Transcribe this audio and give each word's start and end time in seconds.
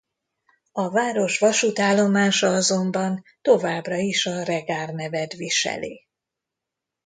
A 0.71 0.89
város 0.89 1.39
vasútállomása 1.39 2.47
azonban 2.53 3.23
továbbra 3.41 3.95
is 3.95 4.25
a 4.25 4.43
Regar 4.43 4.89
nevet 4.93 5.33
viseli. 5.33 6.07